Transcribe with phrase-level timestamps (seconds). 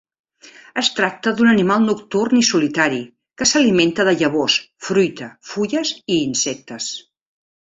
[0.81, 3.01] Es tracta d'un animal nocturn i solitari
[3.43, 4.57] que s'alimenta de llavors,
[4.89, 6.91] fruita, fulles i insectes.